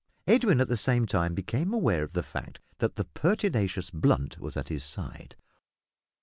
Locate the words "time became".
1.05-1.71